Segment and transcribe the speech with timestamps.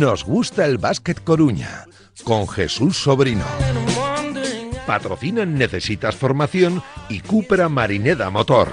[0.00, 1.84] Nos gusta el básquet Coruña
[2.24, 3.44] con Jesús Sobrino.
[4.86, 8.68] Patrocinan Necesitas Formación y Cupra Marineda Motor.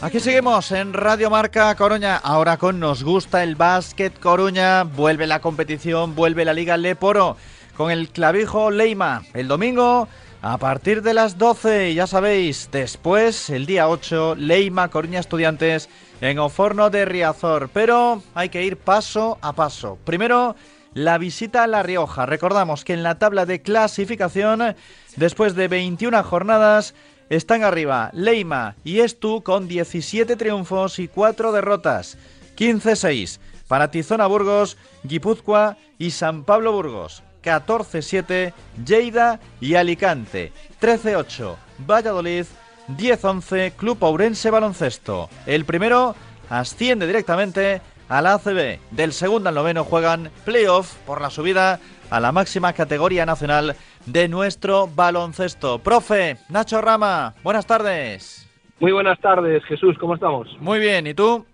[0.00, 2.16] Aquí seguimos en Radio Marca Coruña.
[2.16, 4.84] Ahora con Nos gusta el básquet Coruña.
[4.84, 7.36] Vuelve la competición, vuelve la Liga Leporo
[7.76, 9.24] con el clavijo Leima.
[9.34, 10.08] El domingo
[10.46, 15.88] a partir de las 12, ya sabéis, después, el día 8, Leima Coruña Estudiantes
[16.24, 17.68] en Oforno de Riazor.
[17.72, 19.98] Pero hay que ir paso a paso.
[20.04, 20.56] Primero,
[20.94, 22.24] la visita a La Rioja.
[22.24, 24.74] Recordamos que en la tabla de clasificación,
[25.16, 26.94] después de 21 jornadas,
[27.28, 32.16] están arriba Leima y Estu con 17 triunfos y 4 derrotas.
[32.56, 33.38] 15-6
[33.68, 37.22] para Tizona Burgos, Guipúzcoa y San Pablo Burgos.
[37.42, 38.54] 14-7
[38.86, 40.52] Lleida y Alicante.
[40.80, 42.46] 13-8 Valladolid.
[42.88, 45.28] 10-11 Club Ourense Baloncesto.
[45.46, 46.14] El primero
[46.50, 48.78] asciende directamente a la ACB.
[48.90, 53.76] Del segundo al noveno juegan playoff por la subida a la máxima categoría nacional
[54.06, 55.78] de nuestro baloncesto.
[55.78, 58.48] Profe, Nacho Rama, buenas tardes.
[58.80, 60.48] Muy buenas tardes, Jesús, ¿cómo estamos?
[60.60, 61.46] Muy bien, ¿y tú?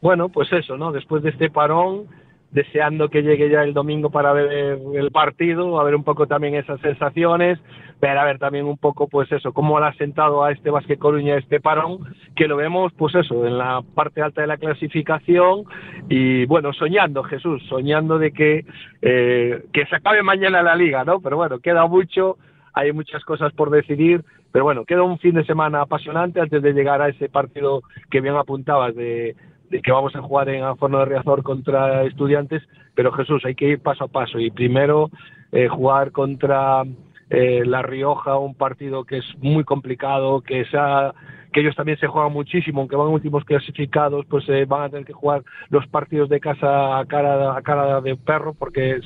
[0.00, 0.92] Bueno, pues eso, ¿no?
[0.92, 2.08] Después de este parón,
[2.54, 6.54] deseando que llegue ya el domingo para ver el partido, a ver un poco también
[6.54, 7.58] esas sensaciones,
[8.00, 11.36] ver a ver también un poco pues eso, cómo ha sentado a este Vázquez Coruña
[11.36, 11.98] este parón,
[12.36, 15.64] que lo vemos pues eso, en la parte alta de la clasificación
[16.08, 18.64] y bueno, soñando Jesús, soñando de que,
[19.02, 21.20] eh, que se acabe mañana la liga, ¿no?
[21.20, 22.36] Pero bueno, queda mucho,
[22.72, 26.72] hay muchas cosas por decidir, pero bueno, queda un fin de semana apasionante antes de
[26.72, 27.82] llegar a ese partido
[28.12, 29.34] que bien apuntabas de
[29.82, 32.62] que vamos a jugar en Aforno de Riazor contra estudiantes,
[32.94, 35.10] pero Jesús, hay que ir paso a paso y primero
[35.52, 36.82] eh, jugar contra
[37.30, 41.14] eh, La Rioja, un partido que es muy complicado, que sea
[41.52, 45.06] que ellos también se juegan muchísimo, aunque van últimos clasificados, pues eh, van a tener
[45.06, 48.98] que jugar los partidos de casa a cara, a cara de perro, porque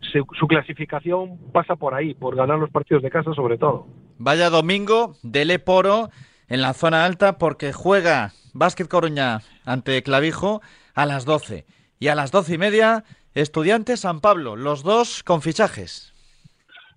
[0.00, 3.86] su clasificación pasa por ahí, por ganar los partidos de casa sobre todo.
[4.18, 6.10] Vaya domingo de Leporo
[6.48, 10.62] en la zona alta, porque juega Básquet Coruña ante Clavijo
[10.94, 11.66] a las 12.
[11.98, 16.13] Y a las doce y media, Estudiantes San Pablo, los dos con fichajes.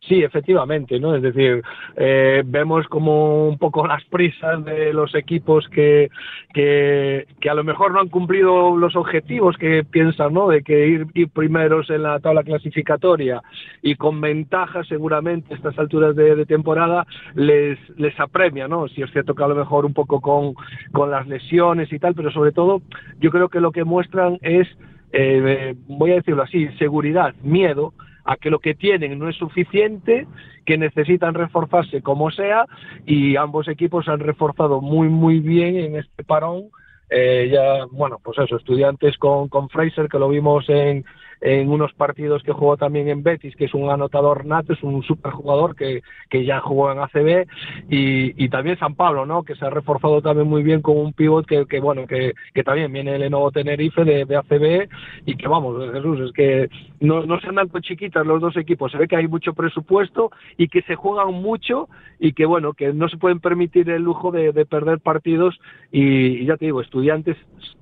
[0.08, 1.16] Sí, efectivamente, ¿no?
[1.16, 1.62] Es decir,
[1.98, 6.10] eh, vemos como un poco las prisas de los equipos que,
[6.54, 10.48] que, a lo mejor no han cumplido los objetivos que piensan, ¿no?
[10.48, 13.42] De que ir, ir primeros en la tabla clasificatoria
[13.82, 18.88] y con ventaja seguramente a estas alturas de, temporada les, les apremia, ¿no?
[18.88, 20.54] Si es cierto que a lo mejor un poco con,
[20.94, 22.82] con las lesiones y tal, pero sobre todo
[23.20, 24.68] yo creo que lo que muestran es,
[25.12, 27.94] eh, voy a decirlo así, seguridad, miedo,
[28.28, 30.28] a que lo que tienen no es suficiente,
[30.66, 32.66] que necesitan reforzarse como sea
[33.06, 36.66] y ambos equipos han reforzado muy muy bien en este parón.
[37.10, 41.06] Eh, ya, bueno, pues eso, estudiantes con, con Fraser, que lo vimos en,
[41.42, 45.04] en unos partidos que jugó también en Betis, que es un anotador nato, es un
[45.04, 47.48] superjugador que, que ya jugó en ACB,
[47.90, 49.44] y, y también San Pablo, ¿no?
[49.44, 52.64] que se ha reforzado también muy bien con un pivot que, que bueno, que, que
[52.64, 54.90] también viene el nuevo Tenerife de, de, ACB,
[55.26, 58.92] y que vamos, Jesús, es que no, no se andan con chiquitas los dos equipos,
[58.92, 62.94] se ve que hay mucho presupuesto y que se juegan mucho y que bueno, que
[62.94, 65.60] no se pueden permitir el lujo de, de perder partidos
[65.92, 67.38] y, y ya te digo, estudiantes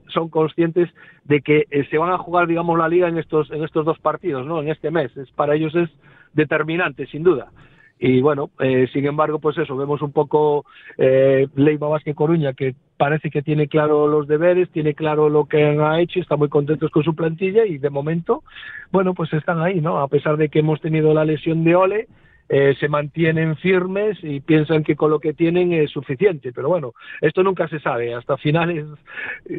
[0.07, 0.89] son conscientes
[1.23, 3.99] de que eh, se van a jugar, digamos, la liga en estos, en estos dos
[3.99, 4.61] partidos, ¿no?
[4.61, 5.15] En este mes.
[5.17, 5.89] Es, para ellos es
[6.33, 7.51] determinante, sin duda.
[7.97, 10.65] Y bueno, eh, sin embargo, pues eso, vemos un poco
[10.97, 15.63] eh, Leiva Vázquez Coruña, que parece que tiene claro los deberes, tiene claro lo que
[15.63, 18.43] han hecho, está muy contentos con su plantilla y de momento,
[18.91, 19.99] bueno, pues están ahí, ¿no?
[19.99, 22.07] A pesar de que hemos tenido la lesión de Ole,
[22.47, 26.53] eh, se mantienen firmes y piensan que con lo que tienen es suficiente.
[26.53, 28.13] Pero bueno, esto nunca se sabe.
[28.13, 28.85] Hasta finales,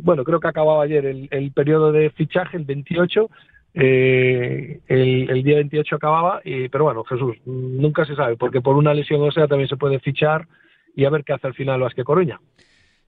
[0.02, 3.28] bueno, creo que acababa ayer el, periodo de fichaje, el 28.
[3.74, 8.74] Eh, el, el, día 28 acababa, y, pero bueno, Jesús, nunca se sabe, porque por
[8.74, 10.48] una lesión o sea también se puede fichar
[10.94, 12.40] y a ver qué hace al final Vázquez Coruña.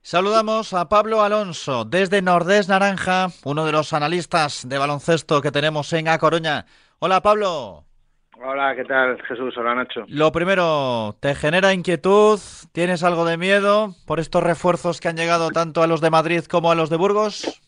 [0.01, 5.91] Saludamos a Pablo Alonso desde Nordés Naranja, uno de los analistas de baloncesto que tenemos
[5.93, 6.65] en A Coruña.
[6.99, 7.88] Hola Pablo.
[8.41, 9.57] Hola, ¿qué tal Jesús?
[9.57, 10.05] Hola Nacho.
[10.07, 12.39] Lo primero, ¿te genera inquietud?
[12.71, 16.43] ¿Tienes algo de miedo por estos refuerzos que han llegado tanto a los de Madrid
[16.49, 17.61] como a los de Burgos?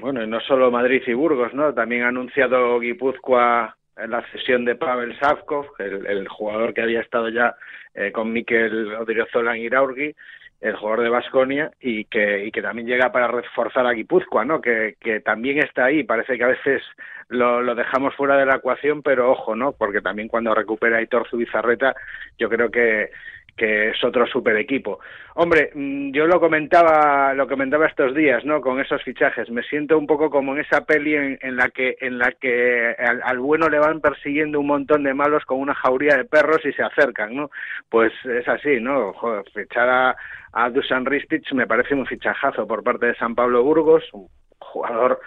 [0.00, 1.72] Bueno, y no solo Madrid y Burgos, ¿no?
[1.72, 7.00] También ha anunciado Guipúzcoa en la cesión de Pavel Savkov, el, el jugador que había
[7.00, 7.54] estado ya
[7.94, 10.14] eh, con Mikel Odriozola en Iraurgi,
[10.60, 14.60] el jugador de Basconia y que, y que también llega para reforzar a Guipúzcoa, ¿no?
[14.60, 16.02] Que, que también está ahí.
[16.02, 16.82] Parece que a veces
[17.28, 19.72] lo, lo, dejamos fuera de la ecuación, pero ojo, ¿no?
[19.72, 21.94] Porque también cuando recupera Hitor Zubizarreta,
[22.38, 23.10] yo creo que,
[23.58, 25.00] que es otro super equipo.
[25.34, 28.62] Hombre, mm, yo lo comentaba, lo comentaba estos días, ¿no?
[28.62, 32.18] Con esos fichajes, me siento un poco como en esa peli en, la que, en
[32.18, 36.24] la que al, bueno le van persiguiendo un montón de malos con una jauría de
[36.24, 37.50] perros y se acercan, ¿no?
[37.90, 39.12] Pues es así, ¿no?
[39.12, 40.16] Joder, fichar a,
[40.52, 44.28] a Dusan Ristic me parece un fichajazo por parte de San Pablo Burgos, un
[44.58, 45.20] jugador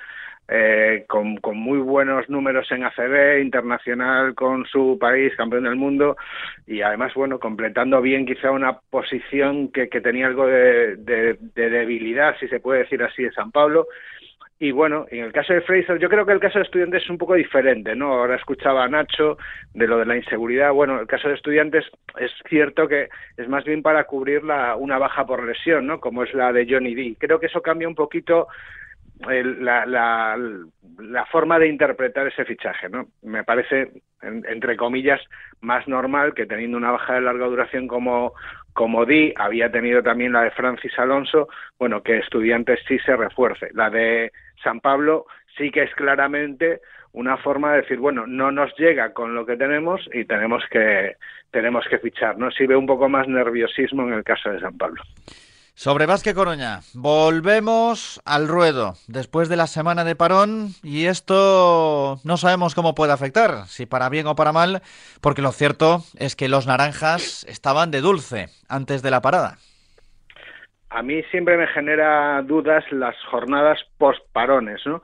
[0.54, 6.18] eh, con, muy buenos números en ACB, internacional con su país, campeón del mundo,
[6.68, 12.60] y además, bueno, completando bien quizá una posición que, tenía algo de, debilidad, si se
[12.60, 13.88] puede decir así, de San Pablo.
[14.60, 17.10] Y bueno, en el caso de Fraser, yo creo que el caso de estudiantes es
[17.10, 18.14] un poco diferente, ¿no?
[18.14, 19.38] Ahora escuchaba Nacho
[19.74, 20.74] de lo de la inseguridad.
[20.74, 21.86] Bueno, el caso de estudiantes
[22.20, 23.08] es cierto que
[23.38, 26.02] es más bien para cubrir la, una baja por lesión, ¿no?
[26.02, 27.16] Como es la de Johnny D.
[27.18, 28.50] Creo que eso cambia un poquito
[29.28, 30.38] la, la,
[31.00, 33.08] la, forma de interpretar ese fichaje, ¿no?
[33.22, 33.92] Me parece,
[34.22, 35.22] entre comillas,
[35.62, 38.34] más normal que teniendo una baja de larga duración como,
[38.74, 41.48] como Di, había tenido también la de Francis Alonso,
[41.78, 43.70] bueno, que Estudiantes sí se refuerce.
[43.74, 44.32] La de
[44.64, 45.26] San Pablo
[45.58, 46.82] sí que es claramente
[47.14, 51.16] una forma de decir, bueno, no nos llega con lo que tenemos y tenemos que,
[51.52, 52.52] tenemos que fichar, ¿no?
[52.52, 55.02] Sí ve un poco más nerviosismo en el caso de San Pablo.
[55.82, 62.38] Sobre Vázquez Coruña, volvemos al ruedo después de la semana de parón y esto no
[62.38, 64.84] sabemos cómo puede afectar, si para bien o para mal,
[65.22, 69.58] porque lo cierto es que los naranjas estaban de dulce antes de la parada.
[70.92, 75.02] A mí siempre me genera dudas las jornadas post parones, ¿no?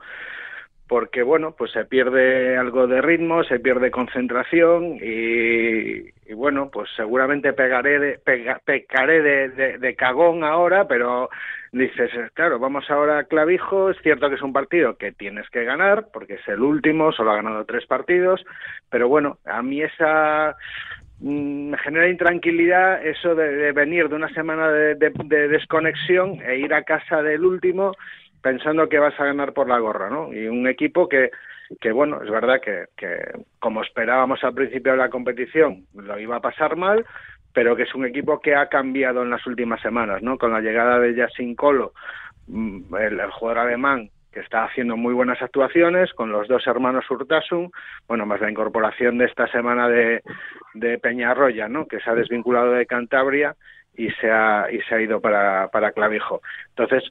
[0.88, 7.52] porque bueno, pues se pierde algo de ritmo, se pierde concentración y, bueno, pues seguramente
[7.52, 8.18] pegaré de,
[8.64, 11.30] pecaré de, de, cagón ahora, pero
[11.72, 15.64] dices, claro, vamos ahora a Clavijo, es cierto que es un partido que tienes que
[15.64, 18.44] ganar, porque es el último, solo ha ganado tres partidos,
[18.90, 20.56] pero bueno, a mí esa
[21.20, 24.94] mm, me genera intranquilidad eso de, venir de una semana de,
[25.48, 27.92] desconexión e ir a casa del último
[28.42, 30.32] pensando que vas a ganar por la gorra, ¿no?
[30.32, 31.30] Y un equipo que,
[31.80, 32.86] que bueno, es verdad que,
[33.58, 37.04] como esperábamos al principio de la competición, lo iba a pasar mal,
[37.52, 40.38] pero que es un equipo que ha cambiado en las últimas semanas, ¿no?
[40.38, 41.92] Con la llegada de Yassin Colo,
[42.46, 47.70] mm, el, jugador alemán que está haciendo muy buenas actuaciones, con los dos hermanos Urtasun,
[48.06, 50.22] bueno, más la incorporación de esta semana de,
[50.74, 51.86] de Peñarroya, ¿no?
[51.86, 53.56] Que se ha desvinculado de Cantabria
[53.96, 56.40] y se ha, y se ha ido para, para Clavijo.
[56.68, 57.10] Entonces,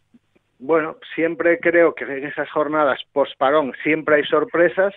[0.59, 4.94] bueno, siempre creo que en esas jornadas post-parón siempre hay sorpresas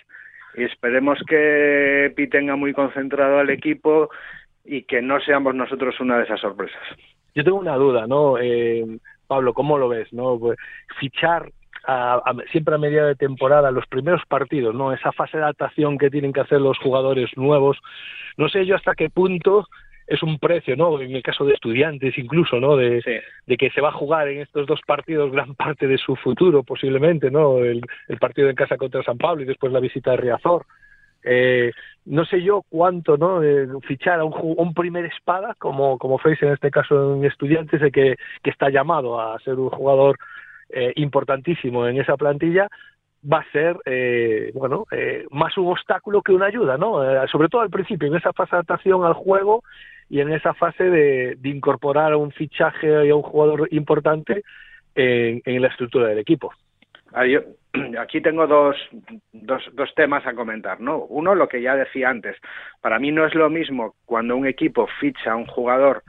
[0.54, 4.10] y esperemos que Pi tenga muy concentrado al equipo
[4.64, 6.80] y que no seamos nosotros una de esas sorpresas.
[7.34, 8.38] Yo tengo una duda, ¿no?
[8.38, 8.84] Eh,
[9.26, 10.12] Pablo, ¿cómo lo ves?
[10.12, 10.58] no pues,
[10.98, 11.50] Fichar
[12.52, 14.92] siempre a medida de temporada, los primeros partidos, ¿no?
[14.92, 17.78] Esa fase de adaptación que tienen que hacer los jugadores nuevos.
[18.36, 19.66] No sé yo hasta qué punto
[20.10, 21.00] es un precio, ¿no?
[21.00, 22.76] En el caso de estudiantes incluso, ¿no?
[22.76, 23.00] De,
[23.46, 27.30] que se va a jugar en estos dos partidos gran parte de su futuro posiblemente,
[27.30, 27.58] ¿no?
[27.58, 27.82] El,
[28.18, 30.66] partido en casa contra San Pablo y después la visita de Riazor.
[31.22, 31.72] Eh,
[32.06, 33.40] no sé yo cuánto, ¿no?
[33.82, 38.16] fichar a un, primer espada, como, como Fraser en este caso en estudiantes, de que,
[38.42, 40.18] que está llamado a ser un jugador
[40.70, 42.68] eh, importantísimo en esa plantilla,
[43.22, 47.04] va a ser, eh, bueno, eh, más un obstáculo que una ayuda, ¿no?
[47.04, 49.62] Eh, sobre todo al principio, en esa fase de adaptación al juego
[50.10, 54.42] y en esa fase de, incorporar a un fichaje y a un jugador importante
[54.96, 56.52] en, la estructura del equipo.
[57.98, 58.76] aquí tengo dos,
[59.32, 60.98] dos, dos temas a comentar, ¿no?
[60.98, 62.36] Uno, lo que ya decía antes,
[62.80, 66.02] para mí no es lo mismo cuando un equipo ficha a un jugador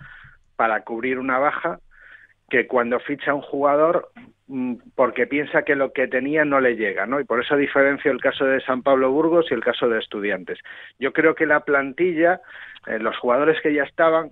[0.56, 1.80] para cubrir una baja
[2.50, 4.10] que cuando ficha a un jugador
[4.96, 7.20] porque piensa que lo que tenía no le llega, ¿no?
[7.20, 10.60] Y por eso diferencio el caso de San Pablo Burgos y el caso de Estudiantes.
[11.00, 12.42] Yo creo que la plantilla,
[12.86, 14.32] eh, los jugadores que ya estaban,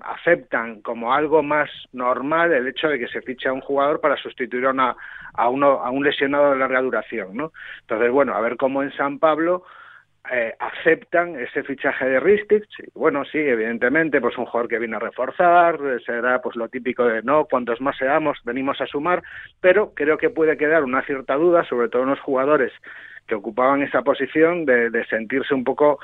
[0.00, 4.16] aceptan como algo más normal el hecho de que se fiche a un jugador para
[4.16, 4.96] sustituir a, una,
[5.34, 7.52] a, uno, a un lesionado de larga duración, ¿no?
[7.80, 9.64] Entonces, bueno, a ver cómo en San Pablo
[10.32, 12.68] eh, aceptan ese fichaje de Ristich.
[12.94, 17.22] Bueno, sí, evidentemente, pues un jugador que viene a reforzar, será pues lo típico de
[17.22, 19.22] no, cuantos más seamos, venimos a sumar,
[19.60, 22.72] pero creo que puede quedar una cierta duda, sobre todo en los jugadores
[23.26, 25.98] que ocupaban esa posición, de, sentirse un poco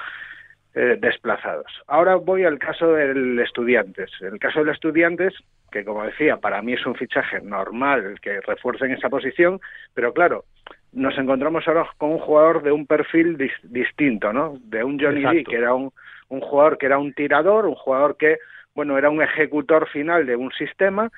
[0.75, 1.71] eh, desplazados.
[1.87, 4.11] Ahora voy al caso del Estudiantes.
[4.21, 5.35] El caso del Estudiantes,
[5.71, 9.61] que como decía, para mí es un fichaje normal que refuercen esa posición,
[9.95, 10.45] pero claro,
[10.93, 14.59] nos encontramos ahora con un jugador de un perfil distinto, ¿no?
[14.65, 15.93] De un Johnny D, que era un,
[16.29, 18.39] un jugador que era un tirador, un jugador que,
[18.75, 21.11] bueno, era un ejecutor final de un sistema,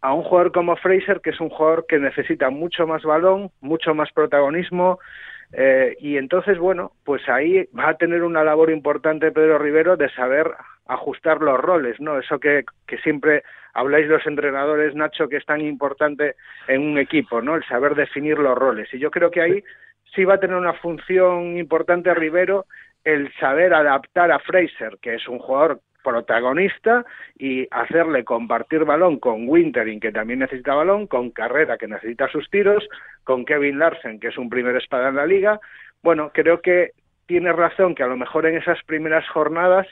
[0.00, 3.94] a un jugador como Fraser, que es un jugador que necesita mucho más balón, mucho
[3.94, 4.98] más protagonismo,
[5.52, 10.08] eh, y entonces, bueno, pues ahí va a tener una labor importante Pedro Rivero de
[10.10, 10.50] saber
[10.86, 12.18] ajustar los roles, ¿no?
[12.18, 13.42] Eso que, que siempre
[13.74, 16.36] habláis los entrenadores, Nacho, que es tan importante
[16.68, 17.56] en un equipo, ¿no?
[17.56, 18.92] El saber definir los roles.
[18.92, 19.64] Y yo creo que ahí
[20.14, 22.66] sí va a tener una función importante Rivero
[23.04, 27.04] el saber adaptar a Fraser, que es un jugador protagonista
[27.38, 32.48] y hacerle compartir balón con Wintering, que también necesita balón, con Carrera, que necesita sus
[32.50, 32.86] tiros,
[33.24, 35.60] con Kevin Larsen, que es un primer espada en la liga.
[36.02, 36.92] Bueno, creo que
[37.26, 39.86] tiene razón que a lo mejor en esas primeras jornadas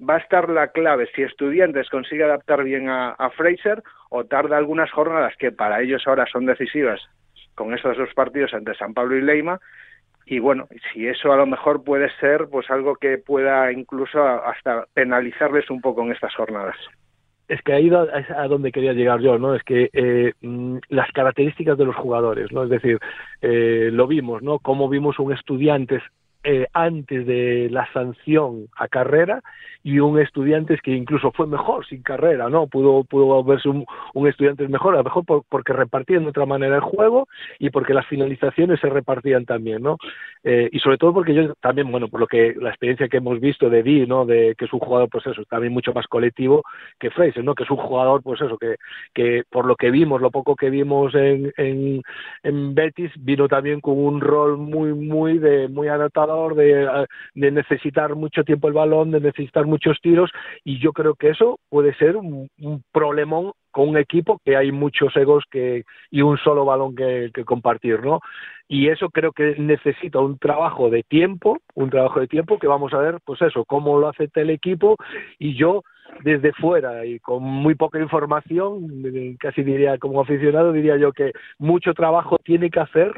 [0.00, 4.90] va a estar la clave si estudiantes consigue adaptar bien a, Fraser o tarda algunas
[4.90, 7.00] jornadas que para ellos ahora son decisivas
[7.54, 9.60] con esos dos partidos entre San Pablo y Leima
[10.26, 14.86] y bueno, si eso a lo mejor puede ser pues algo que pueda incluso hasta
[14.92, 16.76] penalizarles un poco en estas jornadas.
[17.48, 19.54] Es que ahí es a donde quería llegar yo, ¿no?
[19.54, 22.64] Es que eh, mm, las características de los jugadores, ¿no?
[22.64, 22.98] Es decir,
[23.40, 24.58] eh, lo vimos, ¿no?
[24.58, 26.02] Cómo vimos un estudiante
[26.44, 29.42] eh, antes de la sanción a carrera
[29.82, 32.66] y un estudiante que incluso fue mejor sin carrera, ¿no?
[32.66, 36.76] Pudo, pudo verse un, un estudiante mejor, a lo mejor porque repartían de otra manera
[36.76, 37.28] el juego
[37.58, 39.96] y porque las finalizaciones se repartían también, ¿no?
[40.44, 43.40] Eh, y sobre todo porque yo también, bueno, por lo que la experiencia que hemos
[43.40, 44.26] visto de Di, ¿no?
[44.26, 46.62] De que es un jugador, pues eso, también mucho más colectivo
[46.98, 47.54] que Fraser, ¿no?
[47.54, 48.76] Que es un jugador, pues eso, que,
[49.14, 52.02] que por lo que vimos, lo poco que vimos en, en,
[52.42, 55.88] en Betis, vino también con un rol muy, muy de, muy
[56.54, 60.30] de, de necesitar mucho tiempo el balón, de necesitar muchos tiros
[60.64, 62.48] y yo creo que eso puede ser un,
[62.92, 67.44] problemón con un equipo que hay muchos egos que y un solo balón que, que,
[67.44, 68.20] compartir, ¿no?
[68.66, 72.92] Y eso creo que necesita un trabajo de tiempo, un trabajo de tiempo que vamos
[72.92, 74.96] a ver, pues eso, cómo lo hace el equipo
[75.38, 75.82] y yo
[76.22, 81.94] desde fuera y con muy poca información, casi diría como aficionado, diría yo que mucho
[81.94, 83.12] trabajo tiene que hacer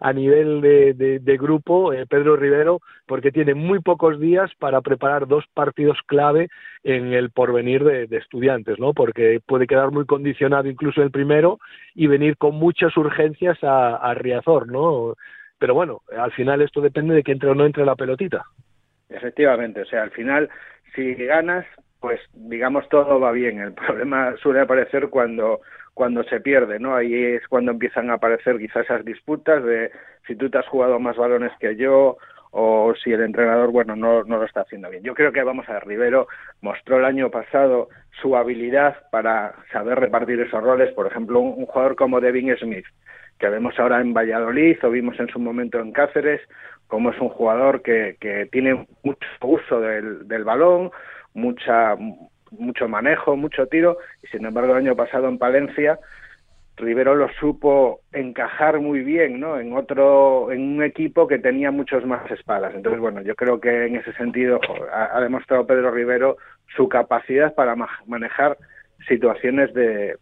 [0.00, 5.26] a nivel de, de, grupo eh, Pedro Rivero porque tiene muy pocos días para preparar
[5.26, 6.48] dos partidos clave
[6.82, 8.92] en el porvenir de, de, estudiantes, ¿no?
[8.92, 11.58] Porque puede quedar muy condicionado incluso el primero
[11.94, 15.14] y venir con muchas urgencias a, a Riazor, ¿no?
[15.58, 18.44] Pero bueno, al final esto depende de que entre o no entre la pelotita.
[19.08, 20.50] Efectivamente, o sea, al final
[20.94, 21.64] si ganas,
[22.00, 23.60] pues digamos todo va bien.
[23.60, 25.60] El problema suele aparecer cuando
[25.96, 26.94] cuando se pierde, ¿no?
[26.94, 29.90] Ahí es cuando empiezan a aparecer quizás esas disputas de
[30.26, 32.18] si tú te has jugado más balones que yo
[32.50, 35.02] o si el entrenador, bueno, no, no lo está haciendo bien.
[35.02, 36.28] Yo creo que vamos a ver, Rivero
[36.60, 37.88] mostró el año pasado
[38.20, 42.84] su habilidad para saber repartir esos roles, por ejemplo, un, un jugador como Devin Smith,
[43.38, 46.42] que vemos ahora en Valladolid o vimos en su momento en Cáceres,
[46.88, 50.90] como es un jugador que, que tiene mucho uso del, del balón,
[51.32, 51.96] mucha
[52.50, 55.98] mucho manejo, mucho tiro, y sin embargo el año pasado en Palencia
[56.76, 59.58] Rivero lo supo encajar muy bien, ¿no?
[59.58, 62.74] En otro, en un equipo que tenía muchos más espadas.
[62.74, 64.60] Entonces, bueno, yo creo que en ese sentido
[64.92, 66.36] ha, demostrado Pedro Rivero
[66.76, 68.58] su capacidad para ma manejar
[69.08, 70.16] situaciones de,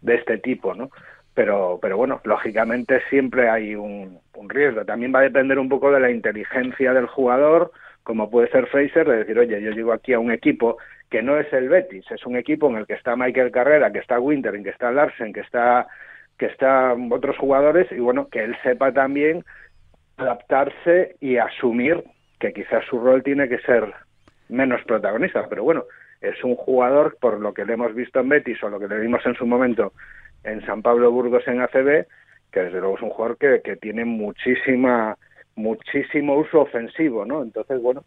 [0.00, 0.90] de este tipo, ¿no?
[1.34, 4.84] Pero, pero bueno, lógicamente siempre hay un, un riesgo.
[4.84, 7.72] También va a depender un poco de la inteligencia del jugador,
[8.04, 10.78] como puede ser Fraser, de decir, oye, yo llego aquí a un equipo
[11.10, 14.00] que no es el Betis, es un equipo en el que está Michael Carrera, que
[14.00, 15.86] está Winter, que está Larsen, que está
[16.38, 19.42] que está otros jugadores y bueno, que él sepa también
[20.18, 22.04] adaptarse y asumir
[22.38, 23.90] que quizás su rol tiene que ser
[24.50, 25.84] menos protagonista, pero bueno,
[26.20, 28.98] es un jugador por lo que le hemos visto en Betis o lo que le
[28.98, 29.92] vimos en su momento
[30.44, 32.06] en San Pablo Burgos en ACB,
[32.52, 35.16] que desde luego es un jugador que, que tiene muchísima
[35.56, 37.42] muchísimo uso ofensivo, ¿no?
[37.42, 38.04] Entonces, bueno,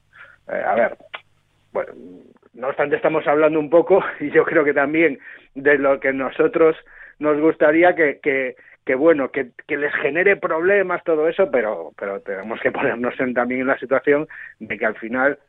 [0.47, 0.97] eh, a ver,
[1.73, 1.93] bueno,
[2.59, 5.19] no obstante estamos hablando un poco, y yo creo que también
[5.55, 6.75] de lo que nosotros
[7.17, 12.19] nos gustaría que, que, que bueno, que, que les genere problemas todo eso, pero, pero
[12.21, 14.27] tenemos que ponernos en, también en la situación
[14.59, 15.39] de que al final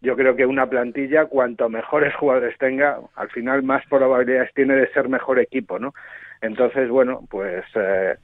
[0.00, 4.92] yo creo que una plantilla, cuanto mejores jugadores tenga, al final más probabilidades tiene de
[4.92, 5.94] ser mejor equipo, ¿no?
[6.42, 8.14] Entonces, bueno, pues eh,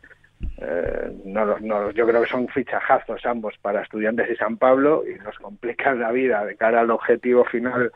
[0.58, 5.18] eh, no, no, yo creo que son fichajazos ambos para estudiantes y San Pablo y
[5.20, 7.90] nos complican la vida de cara al objetivo final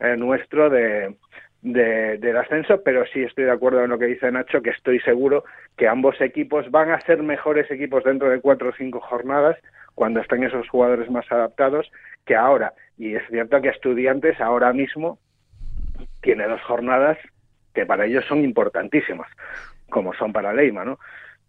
[0.00, 1.14] eh, nuestro de,
[1.62, 5.00] de, del ascenso, pero sí estoy de acuerdo en lo que dice Nacho, que estoy
[5.00, 5.44] seguro
[5.76, 9.56] que ambos equipos van a ser mejores equipos dentro de cuatro o cinco jornadas
[9.94, 11.90] cuando estén esos jugadores más adaptados
[12.24, 12.72] que ahora.
[12.96, 15.18] Y es cierto que estudiantes ahora mismo
[16.22, 17.18] tiene dos jornadas
[17.74, 19.28] que para ellos son importantísimas,
[19.90, 20.98] como son para Leima, ¿no?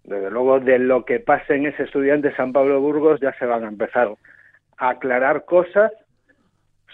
[0.04, 3.64] Desde luego, de lo que pase en ese estudiante San Pablo Burgos ya se van
[3.64, 4.10] a empezar
[4.78, 5.92] a aclarar cosas,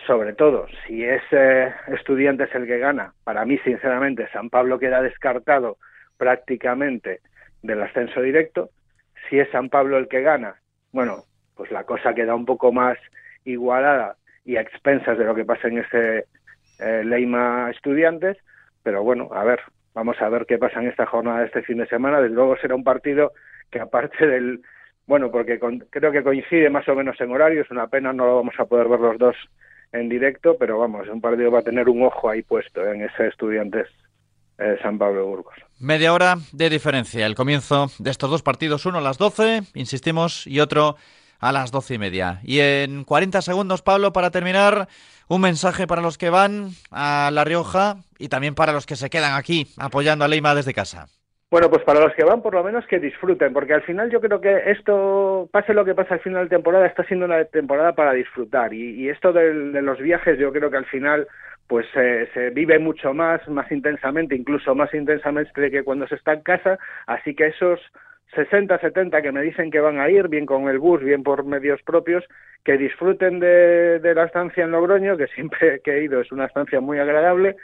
[0.05, 3.13] sobre todo si ese estudiante es el que gana.
[3.23, 5.77] Para mí, sinceramente, San Pablo queda descartado
[6.17, 7.21] prácticamente
[7.61, 8.69] del ascenso directo.
[9.29, 10.55] Si es San Pablo el que gana,
[10.91, 11.23] bueno,
[11.55, 12.97] pues la cosa queda un poco más
[13.43, 16.25] igualada y a expensas de lo que pasa en ese
[16.79, 18.37] eh, Leima Estudiantes,
[18.83, 19.59] pero bueno, a ver,
[19.93, 22.21] vamos a ver qué pasa en esta jornada de este fin de semana.
[22.21, 23.33] Desde luego será un partido
[23.69, 24.61] que aparte del,
[25.05, 28.35] bueno, porque creo que coincide más o menos en horario, es una pena, no lo
[28.37, 29.35] vamos a poder ver los dos
[29.91, 33.27] en directo, pero vamos, un partido va a tener un ojo ahí puesto en ese
[33.27, 33.87] Estudiantes
[34.57, 35.55] eh, San Pablo Burgos.
[35.79, 40.47] Media hora de diferencia, el comienzo de estos dos partidos, uno a las 12, insistimos,
[40.47, 40.95] y otro
[41.39, 42.39] a las doce y media.
[42.43, 44.87] Y en 40 segundos, Pablo, para terminar,
[45.27, 49.09] un mensaje para los que van a La Rioja y también para los que se
[49.09, 51.07] quedan aquí apoyando a Leima desde casa.
[51.49, 54.19] Bueno, pues para los que van, por lo menos que disfruten, porque al final yo
[54.19, 57.93] creo que esto, pase lo que pase al final de temporada, está siendo una temporada
[57.93, 58.73] para disfrutar.
[58.73, 61.25] Y, esto de, los viajes, yo creo que al final,
[61.67, 66.41] pues se vive mucho más, más intensamente, incluso más intensamente que cuando se está en
[66.41, 66.79] casa.
[67.05, 67.79] Así que esos
[68.35, 71.45] 60, 70 que me dicen que van a ir, bien con el bus, bien por
[71.45, 72.25] medios propios,
[72.63, 76.81] que disfruten de, la estancia en Logroño, que siempre que he ido es una estancia
[76.81, 77.55] muy agradable,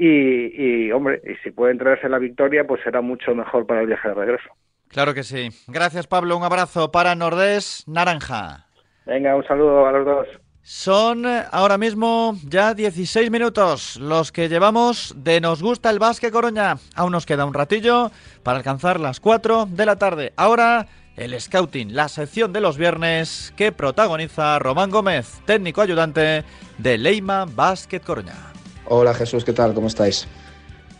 [0.00, 4.08] y, hombre, y si pueden traerse la victoria, pues será mucho mejor para el viaje
[4.08, 4.50] de regreso.
[4.88, 5.48] Claro que sí.
[5.66, 6.36] Gracias, Pablo.
[6.36, 8.66] Un abrazo para Nordés Naranja.
[9.06, 10.28] Venga, un saludo a los dos.
[10.62, 16.30] Son eh, ahora mismo ya 16 minutos los que llevamos de Nos gusta el básquet
[16.30, 16.76] Coruña.
[16.94, 18.10] Aún nos queda un ratillo
[18.42, 20.32] para alcanzar las 4 de la tarde.
[20.36, 20.86] Ahora
[21.16, 26.44] el Scouting, la sección de los viernes que protagoniza Román Gómez, técnico ayudante
[26.76, 28.47] de Leima Básquet Coruña.
[28.90, 29.74] Hola Jesús, ¿qué tal?
[29.74, 30.26] ¿Cómo estáis?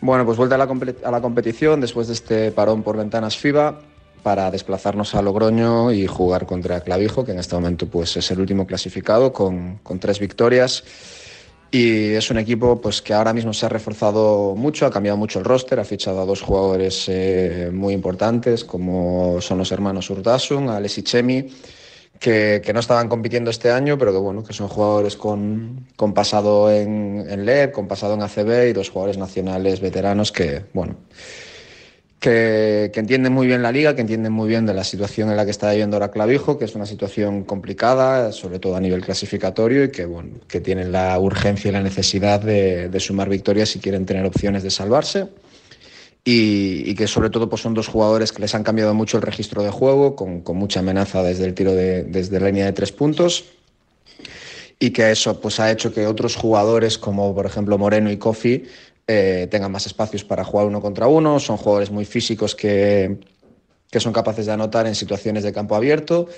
[0.03, 3.81] Bueno, pues vuelta a la, competición después de este parón por ventanas FIBA
[4.23, 8.41] para desplazarnos a Logroño y jugar contra Clavijo, que en este momento pues, es el
[8.41, 10.85] último clasificado con, tres victorias.
[11.71, 15.39] Y es un equipo pues, que ahora mismo se ha reforzado mucho, ha cambiado mucho
[15.39, 20.69] el roster, ha fichado a dos jugadores eh, muy importantes, como son los hermanos Urtasun,
[20.69, 21.47] Alex y Chemi,
[22.19, 26.71] que, no estaban compitiendo este año, pero que, bueno, que son jugadores con, con pasado
[26.71, 30.97] en, en LEP, con pasado en ACB y dos jugadores nacionales veteranos que, bueno,
[32.19, 35.45] que, entienden muy bien la liga, que entienden muy bien de la situación en la
[35.45, 39.85] que está viviendo ahora Clavijo, que es una situación complicada, sobre todo a nivel clasificatorio,
[39.85, 44.05] y que, bueno, que tienen la urgencia y la necesidad de, sumar victorias si quieren
[44.05, 45.29] tener opciones de salvarse.
[46.31, 49.63] Y, que sobre todo pues son dos jugadores que les han cambiado mucho el registro
[49.63, 53.47] de juego, con, mucha amenaza desde el tiro de, desde la línea de tres puntos
[54.79, 58.65] y que eso pues ha hecho que otros jugadores como por ejemplo Moreno y Kofi
[59.07, 63.17] eh, tengan más espacios para jugar uno contra uno, son jugadores muy físicos que,
[63.91, 66.29] que son capaces de anotar en situaciones de campo abierto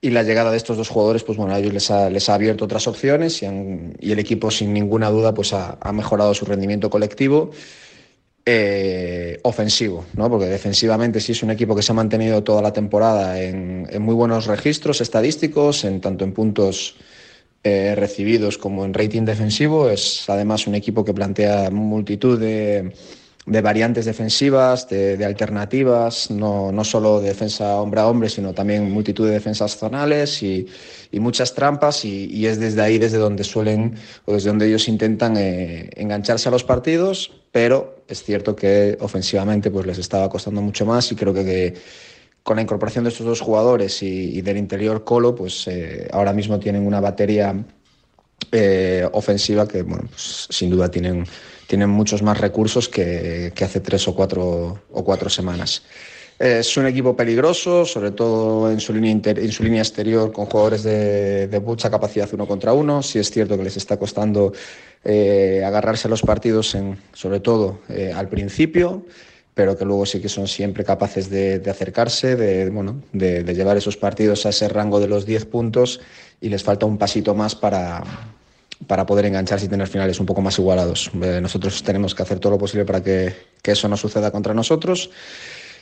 [0.00, 1.90] y la llegada de estos dos jugadores, pues bueno, a ellos les
[2.28, 6.90] ha, abierto otras opciones y, el equipo sin ninguna duda pues ha mejorado su rendimiento
[6.90, 7.52] colectivo
[8.50, 10.30] eh, ofensivo, ¿no?
[10.30, 14.14] porque defensivamente sí es un equipo que se ha mantenido toda la temporada en, muy
[14.14, 16.96] buenos registros estadísticos, en tanto en puntos
[17.62, 19.90] eh, recibidos como en rating defensivo.
[19.90, 22.90] Es además un equipo que plantea multitud de,
[23.62, 29.26] variantes defensivas, de, alternativas, no, no, solo de defensa hombre a hombre, sino también multitud
[29.26, 30.66] de defensas zonales y,
[31.12, 32.04] muchas trampas.
[32.04, 36.52] Y, es desde ahí desde donde suelen o desde donde ellos intentan eh, engancharse a
[36.52, 41.32] los partidos, pero es cierto que ofensivamente pues les estaba costando mucho más y creo
[41.34, 41.74] que
[42.42, 46.58] con la incorporación de estos dos jugadores y, del interior Colo, pues eh, ahora mismo
[46.58, 47.54] tienen una batería
[48.50, 51.26] eh, ofensiva que, bueno, pues, sin duda tienen,
[51.68, 55.84] tienen muchos más recursos que, hace tres o cuatro, o cuatro semanas.
[56.38, 62.28] Es un equipo peligroso, sobre todo en su línea, exterior, con jugadores de, mucha capacidad
[62.32, 63.02] uno contra uno.
[63.02, 64.52] Sí es cierto que les está costando
[65.04, 67.80] eh, agarrarse a los partidos, en, sobre todo
[68.14, 69.04] al principio
[69.52, 73.96] pero que luego sí que son siempre capaces de, acercarse, de, bueno, de, llevar esos
[73.96, 76.00] partidos a ese rango de los 10 puntos
[76.40, 78.04] y les falta un pasito más para,
[78.86, 81.10] para poder engancharse y tener finales un poco más igualados.
[81.20, 84.54] Eh, nosotros tenemos que hacer todo lo posible para que, que eso no suceda contra
[84.54, 85.10] nosotros,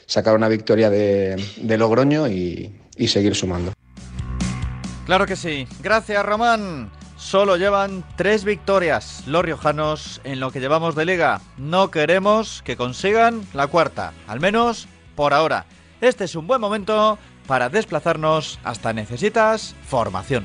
[0.06, 3.72] sacar una victoria de, de Logroño y, y seguir sumando.
[5.04, 5.68] Claro que sí.
[5.82, 6.90] Gracias, Román.
[7.16, 11.40] Solo llevan tres victorias los riojanos en lo que llevamos de liga.
[11.56, 15.66] No queremos que consigan la cuarta, al menos por ahora.
[16.00, 20.44] Este es un buen momento para desplazarnos hasta Necesitas Formación.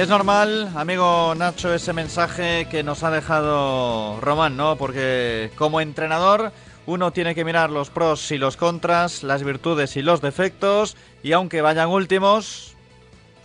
[0.00, 4.76] Es normal, amigo Nacho, ese mensaje que nos ha dejado Román, ¿no?
[4.76, 6.52] Porque como entrenador
[6.86, 11.32] uno tiene que mirar los pros y los contras, las virtudes y los defectos, y
[11.32, 12.74] aunque vayan últimos,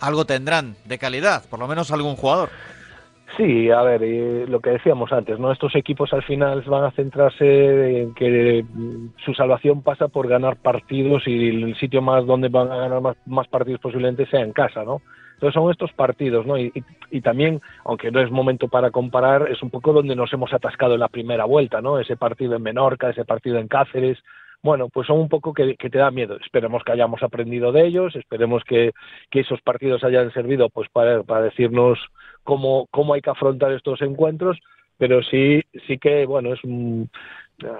[0.00, 2.48] algo tendrán de calidad, por lo menos algún jugador.
[3.36, 5.52] Sí, a ver, lo que decíamos antes, ¿no?
[5.52, 8.64] Estos equipos al final van a centrarse en que
[9.26, 13.18] su salvación pasa por ganar partidos y el sitio más donde van a ganar más,
[13.26, 15.02] más partidos posiblemente sea en casa, ¿no?
[15.36, 16.56] Entonces son estos partidos, ¿no?
[16.56, 16.72] Y,
[17.10, 20.94] y, también, aunque no es momento para comparar, es un poco donde nos hemos atascado
[20.94, 21.98] en la primera vuelta, ¿no?
[21.98, 24.18] Ese partido en Menorca, ese partido en Cáceres,
[24.62, 26.38] bueno, pues son un poco que, que, te da miedo.
[26.44, 28.92] Esperemos que hayamos aprendido de ellos, esperemos que,
[29.30, 31.98] que esos partidos hayan servido pues para, para decirnos
[32.42, 34.58] cómo, cómo hay que afrontar estos encuentros,
[34.96, 37.10] pero sí, sí que, bueno, es un,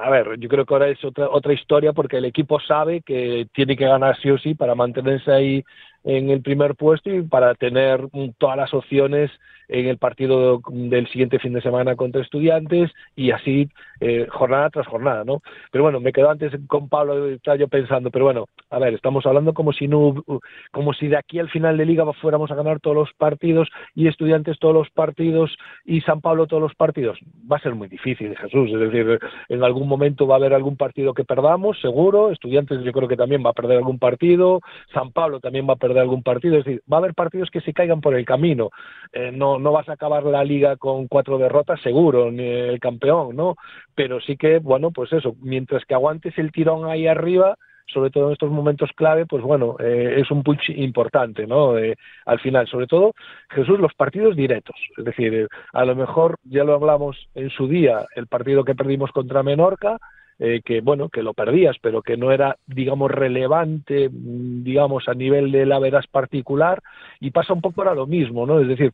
[0.01, 3.47] a ver, yo creo que ahora es otra, otra historia porque el equipo sabe que
[3.53, 5.65] tiene que ganar sí o sí para mantenerse ahí
[6.05, 8.09] en el primer puesto y para tener
[8.39, 9.31] todas las opciones
[9.69, 13.69] en el partido del siguiente fin de semana contra estudiantes y así
[14.01, 15.43] eh, jornada tras jornada, ¿no?
[15.71, 19.27] Pero bueno, me quedo antes con Pablo, estaba yo pensando, pero bueno, a ver, estamos
[19.27, 20.23] hablando como si no,
[20.71, 24.07] como si de aquí al final de liga fuéramos a ganar todos los partidos y
[24.07, 27.19] estudiantes todos los partidos y San Pablo todos los partidos.
[27.51, 30.77] Va a ser muy difícil, Jesús, es decir, en algún momento va a haber algún
[30.77, 34.61] partido que perdamos, seguro, estudiantes yo creo que también va a perder algún partido,
[34.93, 37.61] San Pablo también va a perder algún partido, es decir, va a haber partidos que
[37.61, 38.71] se caigan por el camino,
[39.13, 43.37] eh, no, no vas a acabar la liga con cuatro derrotas seguro, ni el campeón,
[43.37, 43.57] ¿no?
[43.95, 48.27] Pero sí que, bueno, pues eso, mientras que aguantes el tirón ahí arriba, sobre todo
[48.27, 51.79] en estos momentos clave, pues bueno, eh, es un punch importante, ¿no?
[51.79, 53.15] Eh, al final, sobre todo,
[53.51, 54.77] Jesús, los partidos directos.
[54.97, 58.75] Es decir, eh, a lo mejor ya lo hablamos en su día, el partido que
[58.75, 59.99] perdimos contra Menorca,
[60.39, 65.15] eh, que bueno que lo perdías pero que no era digamos relevante mm, digamos a
[65.15, 66.83] nivel de la veras particular
[67.21, 68.93] y pasa un poco ahora lo mismo no es decir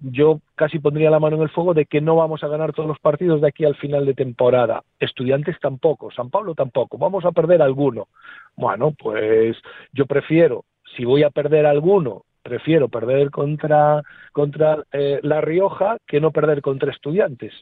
[0.00, 2.88] yo casi pondría la mano en el fuego de que no vamos a ganar todos
[2.88, 4.82] los partidos de aquí al final de temporada.
[4.98, 6.98] Estudiantes tampoco San Pablo tampoco.
[6.98, 8.08] Vamos a perder alguno.
[8.56, 9.56] Bueno pues
[9.92, 10.64] yo prefiero
[10.96, 16.62] si voy a perder alguno prefiero perder contra contra eh, la Rioja que no perder
[16.62, 17.52] contra estudiantes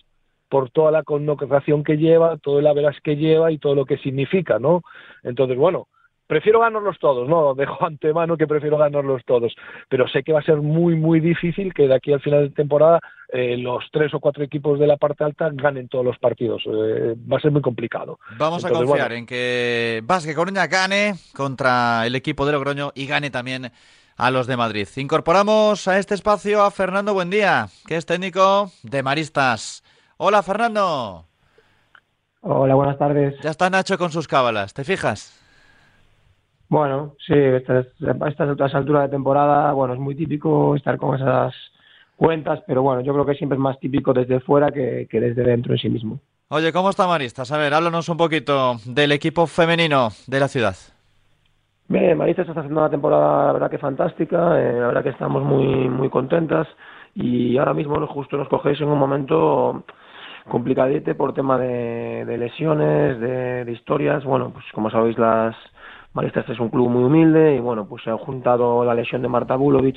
[0.57, 3.99] por toda la connotación que lleva, todo el veras que lleva y todo lo que
[3.99, 4.81] significa, ¿no?
[5.23, 5.87] Entonces, bueno,
[6.27, 7.55] prefiero ganarlos todos, ¿no?
[7.55, 9.55] Dejo antemano que prefiero ganarlos todos,
[9.91, 12.55] pero sé que va a ser muy, muy difícil que de aquí al final de
[12.55, 13.01] temporada
[13.35, 16.63] eh, los tres o cuatro equipos de la parte alta ganen todos los partidos.
[16.65, 18.19] Eh, va a ser muy complicado.
[18.39, 23.29] Vamos a confiar en que Vasque Coruña gane contra el equipo de Logroño y gane
[23.29, 23.73] también
[24.17, 24.89] a los de Madrid.
[24.97, 29.83] Incorporamos a este espacio a Fernando Buendía, que es técnico de Maristas.
[30.19, 31.27] Hola, Fernando.
[32.41, 33.39] Hola, buenas tardes.
[33.43, 35.43] Ya está Nacho con sus cábalas, ¿te fijas?
[36.69, 41.55] Bueno, sí, estas, estas alturas de temporada, bueno, es muy típico estar con esas
[42.17, 45.45] cuentas, pero bueno, yo creo que siempre es más típico desde fuera que, que desde
[45.45, 46.19] dentro en sí mismo.
[46.49, 47.53] Oye, ¿cómo está Maristas?
[47.53, 50.77] A ver, háblanos un poquito del equipo femenino de la ciudad.
[51.89, 55.45] Bien, Maristas está haciendo una temporada, la verdad que fantástica, eh, la verdad que estamos
[55.45, 56.67] muy, muy contentas
[57.15, 59.85] y ahora mismo justo nos cogéis en un momento
[60.49, 64.25] complicadete por tema de, lesiones, de, historias.
[64.25, 65.55] Bueno, pues como sabéis, las
[66.13, 69.29] Maristas es un club muy humilde y bueno, pues se ha juntado la lesión de
[69.29, 69.97] Marta Bulovic,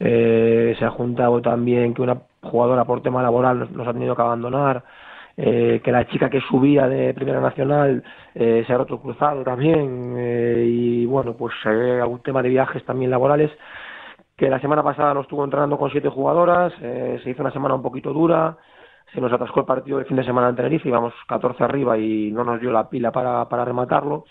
[0.00, 4.16] eh, se ha juntado también que una jugadora por tema laboral nos, nos ha tenido
[4.16, 4.84] que abandonar.
[5.40, 8.02] Eh, que la chica que subía de Primera Nacional
[8.34, 10.14] eh, se ha roto cruzado también.
[10.18, 13.52] Eh, y bueno, pues eh, algún tema de viajes también laborales.
[14.36, 17.74] Que la semana pasada nos estuvo entrenando con siete jugadoras, eh, se hizo una semana
[17.76, 18.56] un poquito dura,
[19.12, 22.30] se nos atascó el partido de fin de semana en Tenerife, íbamos 14 arriba y
[22.32, 24.24] no nos dio la pila para, para rematarlo.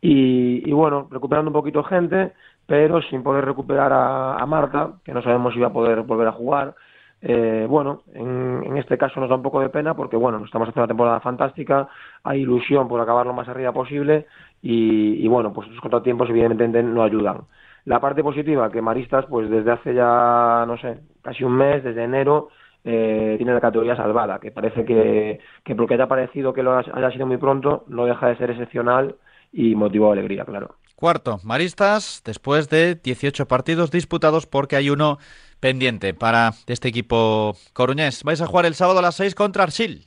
[0.00, 2.32] Y, y, bueno, recuperando un poquito gente,
[2.66, 6.28] pero sin poder recuperar a, a Marta, que no sabemos si va a poder volver
[6.28, 6.74] a jugar.
[7.22, 10.68] Eh, bueno, en, en, este caso nos da un poco de pena porque, bueno, estamos
[10.68, 11.88] haciendo una temporada fantástica,
[12.22, 14.26] hay ilusión por acabar lo más arriba posible
[14.60, 17.38] y, y bueno, pues los contratiempos evidentemente no ayudan.
[17.86, 22.02] La parte positiva, que Maristas, pues desde hace ya, no sé, casi un mes, desde
[22.02, 22.48] enero,
[22.88, 27.10] eh, tiene la categoría salvada, que parece que, que porque haya parecido que lo haya
[27.10, 29.16] sido muy pronto, no deja de ser excepcional
[29.52, 30.76] y motivo de alegría, claro.
[30.94, 35.18] Cuarto, Maristas, después de 18 partidos disputados porque hay uno
[35.58, 38.22] pendiente para este equipo coruñés.
[38.22, 40.04] Vais a jugar el sábado a las 6 contra Arsil.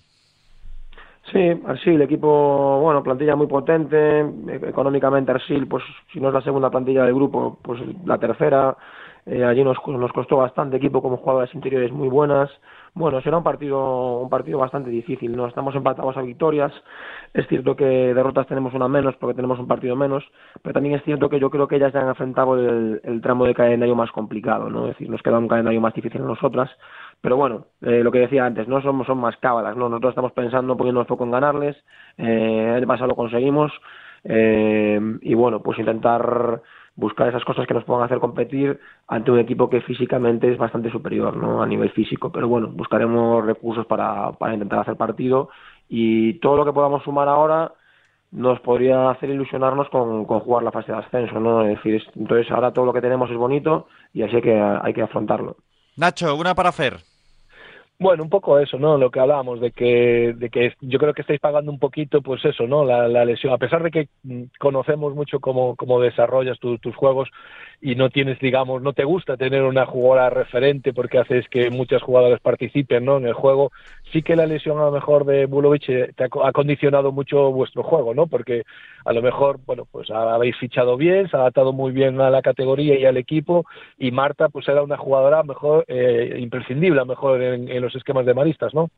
[1.34, 4.22] Sí, Arsil, equipo, bueno, plantilla muy potente,
[4.68, 8.76] económicamente Arsil, pues si no es la segunda plantilla del grupo, pues la tercera,
[9.26, 12.50] eh, allí nos, nos costó bastante equipo como jugadoras interiores muy buenas,
[12.94, 15.48] Bueno, será un partido, un partido bastante difícil, ¿no?
[15.48, 16.72] Estamos empatados a victorias.
[17.34, 20.24] Es cierto que derrotas tenemos una menos porque tenemos un partido menos,
[20.64, 23.54] pero también es cierto que yo creo que ellas ya han enfrentado el, tramo de
[23.54, 24.88] calendario más complicado, ¿no?
[24.88, 26.70] Es decir, nos queda un calendario más difícil a nosotras.
[27.22, 29.90] Pero bueno, eh, lo que decía antes, no somos son más cábalas, ¿no?
[29.90, 31.78] Nosotros estamos pensando, poniendo foco en ganarles,
[32.18, 33.72] eh, el pasado lo conseguimos,
[34.24, 36.62] eh, y bueno, pues intentar
[37.00, 40.92] buscar esas cosas que nos puedan hacer competir ante un equipo que físicamente es bastante
[40.92, 41.62] superior ¿no?
[41.64, 42.32] a nivel físico.
[42.32, 45.50] Pero bueno, buscaremos recursos para, para intentar hacer partido
[45.88, 47.72] y todo lo que podamos sumar ahora
[48.32, 51.64] nos podría hacer ilusionarnos con, con jugar la fase de ascenso, ¿no?
[51.64, 55.02] Es decir, entonces ahora todo lo que tenemos es bonito y así que, hay que
[55.02, 55.56] afrontarlo.
[55.98, 56.98] Nacho, una para hacer.
[58.02, 58.98] Bueno, un poco eso, ¿no?
[58.98, 62.44] Lo que hablábamos, de que, de que yo creo que estáis pagando un poquito, pues
[62.46, 62.86] eso, ¿no?
[62.86, 63.52] La, la lesión.
[63.52, 67.30] A pesar de que mm, conocemos mucho cómo, cómo desarrollas tus juegos
[67.82, 72.02] y no tienes, digamos, no te gusta tener una jugadora referente porque haces que muchas
[72.02, 73.18] jugadoras participen, ¿no?
[73.18, 73.72] En el juego,
[74.12, 77.84] sí que la lesión a lo mejor de Bulovic eh, te ha, condicionado mucho vuestro
[77.84, 78.28] juego, ¿no?
[78.28, 78.64] Porque
[79.06, 82.42] a lo mejor, bueno, pues habéis fichado bien, se ha adaptado muy bien a la
[82.42, 83.66] categoría y al equipo
[83.98, 88.34] y Marta, pues era una jugadora mejor eh, imprescindible, mejor en, en los esquemas de
[88.34, 88.90] maristas, ¿no?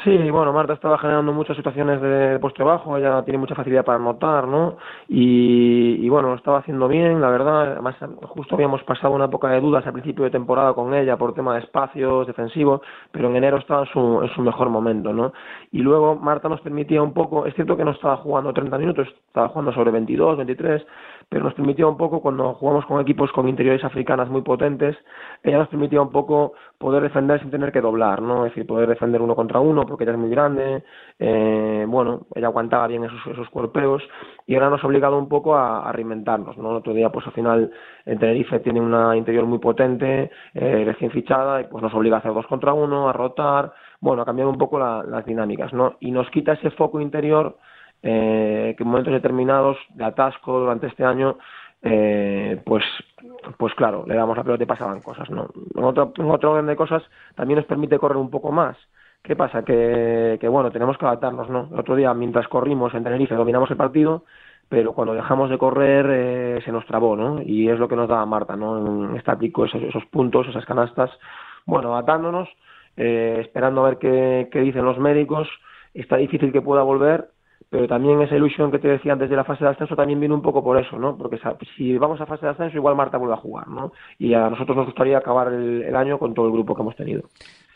[0.00, 3.98] Sí, bueno, Marta estaba generando muchas situaciones de puesto bajo, ella tiene mucha facilidad para
[3.98, 4.76] anotar, ¿no?
[5.06, 7.72] Y, y, bueno, lo estaba haciendo bien, la verdad.
[7.72, 11.34] Además, justo habíamos pasado una época de dudas al principio de temporada con ella por
[11.34, 12.80] tema de espacios defensivos,
[13.12, 15.32] pero en enero estaba en su, en su mejor momento, ¿no?
[15.70, 19.06] Y luego Marta nos permitía un poco, es cierto que no estaba jugando 30 minutos,
[19.28, 20.84] estaba jugando sobre 22, 23,
[21.28, 24.96] pero nos permitía un poco, cuando jugamos con equipos con interiores africanas muy potentes,
[25.42, 28.44] ella nos permitía un poco poder defender sin tener que doblar, ¿no?
[28.44, 30.84] Es decir, poder defender uno contra uno, porque ella es muy grande,
[31.18, 34.02] eh, bueno, ella aguantaba bien esos, esos cuerpeos,
[34.46, 36.70] y ahora nos ha obligado un poco a, reinventarnos, ¿no?
[36.70, 37.70] El otro día, pues al final,
[38.06, 42.18] en Tenerife tiene una interior muy potente, eh, recién fichada, y pues nos obliga a
[42.20, 45.96] hacer dos contra uno, a rotar, bueno, a cambiar un poco la, las dinámicas, ¿no?
[46.00, 47.56] Y nos quita ese foco interior
[48.02, 51.38] eh, que en momentos determinados de atasco durante este año,
[51.82, 52.84] eh, pues,
[53.56, 55.48] pues claro, le damos la pelota y pasaban cosas, ¿no?
[55.74, 57.02] En otro, en otro orden de cosas
[57.36, 58.76] también nos permite correr un poco más.
[59.22, 59.64] ¿Qué pasa?
[59.64, 61.68] Que, que bueno, tenemos que adaptarnos, ¿no?
[61.72, 64.24] El otro día, mientras corrimos en Tenerife, dominamos el partido,
[64.68, 67.40] pero cuando dejamos de correr eh, se nos trabó, ¿no?
[67.40, 69.10] Y es lo que nos daba Marta, ¿no?
[69.10, 71.10] En estático, esos, esos puntos, esas canastas,
[71.66, 72.48] bueno, adaptándonos,
[72.96, 75.48] eh, esperando a ver qué, qué dicen los médicos,
[75.94, 77.28] está difícil que pueda volver,
[77.70, 80.34] pero también esa ilusión que te decía antes de la fase de ascenso también viene
[80.34, 81.16] un poco por eso, ¿no?
[81.16, 81.38] Porque
[81.76, 83.92] si vamos a fase de ascenso, igual Marta vuelve a jugar, ¿no?
[84.18, 86.96] Y a nosotros nos gustaría acabar el, el año con todo el grupo que hemos
[86.96, 87.22] tenido.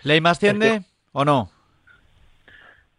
[0.02, 0.95] ¿Ley más tiende es que...
[1.16, 1.48] o no?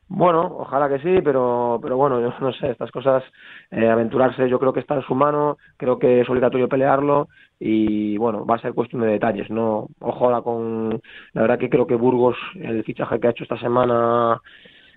[0.10, 3.24] Bueno, ojalá que sí, pero, pero bueno, yo no sé, estas cosas,
[3.70, 7.28] eh, aventurarse yo creo que está en su mano, creo que es obligatorio pelearlo
[7.60, 9.88] y bueno, va a ser cuestión de detalles, ¿no?
[10.00, 11.00] Ojalá con,
[11.34, 14.42] la verdad que creo que Burgos, el fichaje que ha hecho esta semana,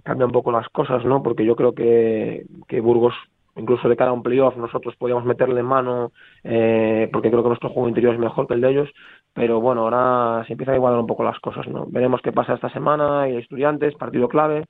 [0.02, 1.22] cambia un poco las cosas, ¿no?
[1.22, 3.14] Porque yo creo que, que Burgos,
[3.56, 6.12] incluso de cara a un playoff, nosotros podíamos meterle mano,
[6.44, 8.88] eh, porque creo que nuestro juego interior es mejor que el de ellos,
[9.32, 11.86] pero bueno, ahora se empieza a igualar un poco las cosas, ¿no?
[11.88, 14.66] Veremos qué pasa esta semana, y estudiantes, partido clave,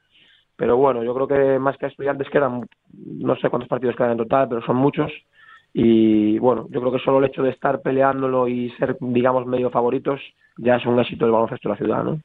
[0.56, 4.18] pero bueno, yo creo que más que estudiantes quedan, no sé cuántos partidos quedan en
[4.18, 5.10] total, pero son muchos,
[5.72, 9.70] y bueno, yo creo que solo el hecho de estar peleándolo y ser, digamos, medio
[9.70, 10.20] favoritos,
[10.56, 12.20] ya es un éxito del baloncesto de la ciudad, ¿no?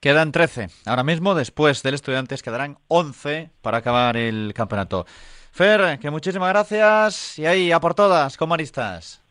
[0.00, 0.68] Quedan 13.
[0.84, 5.06] Ahora mismo, después del Estudiantes, quedarán 11 para acabar el campeonato.
[5.50, 7.38] Fer, que muchísimas gracias.
[7.38, 9.25] Y ahí, a por todas, como aristas.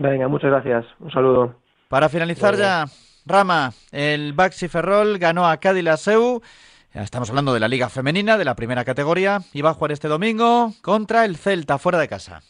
[0.00, 0.86] Venga, muchas gracias.
[0.98, 1.54] Un saludo.
[1.88, 2.86] Para finalizar ya,
[3.26, 6.40] Rama, el Baxi Ferrol ganó a Cádiz la Seu.
[6.94, 10.08] Estamos hablando de la Liga Femenina, de la primera categoría, y va a jugar este
[10.08, 12.40] domingo contra el Celta, fuera de casa.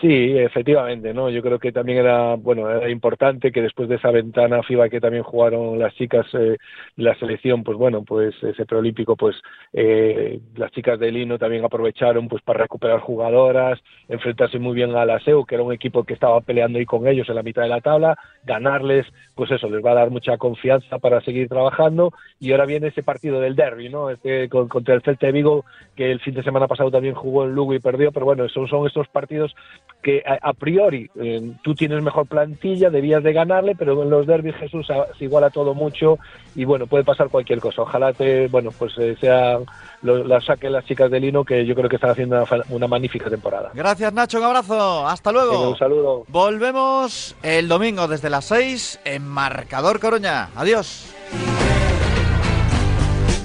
[0.00, 1.30] Sí, efectivamente, ¿no?
[1.30, 5.00] Yo creo que también era, bueno, era importante que después de esa ventana FIBA que
[5.00, 6.56] también jugaron las chicas, eh,
[6.96, 9.36] la selección, pues bueno, pues ese preolímpico, pues
[9.72, 13.78] eh, las chicas de Lino también aprovecharon pues para recuperar jugadoras,
[14.08, 17.06] enfrentarse muy bien a la SEU, que era un equipo que estaba peleando ahí con
[17.06, 20.36] ellos en la mitad de la tabla, ganarles, pues eso, les va a dar mucha
[20.36, 24.10] confianza para seguir trabajando, y ahora viene ese partido del derby, ¿no?
[24.10, 27.44] Este, con, contra el Celta de Vigo, que el fin de semana pasado también jugó
[27.44, 29.54] en Lugo y perdió, pero bueno, son, son estos partidos
[30.02, 34.26] que a, a priori eh, tú tienes mejor plantilla, debías de ganarle, pero en los
[34.26, 36.18] derbis Jesús a, se iguala todo mucho
[36.56, 37.82] y bueno, puede pasar cualquier cosa.
[37.82, 39.64] Ojalá te, bueno, pues eh, sean
[40.02, 42.88] lo, la saquen las chicas de Lino que yo creo que están haciendo una, una
[42.88, 43.70] magnífica temporada.
[43.74, 45.52] Gracias Nacho, un abrazo, hasta luego.
[45.52, 46.24] Venga, un saludo.
[46.28, 50.48] Volvemos el domingo desde las 6 en Marcador Coruña.
[50.56, 51.14] Adiós.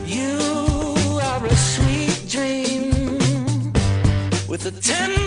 [0.07, 3.71] You are a sweet dream
[4.47, 5.26] with a tender